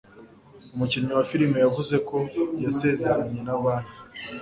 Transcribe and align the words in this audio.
umukinnyi 0.73 1.11
wa 1.17 1.25
filime 1.31 1.57
yavuze 1.59 1.95
ko 2.07 2.17
yasezeranye 2.63 3.39
na 3.47 3.55
banki 3.63 3.95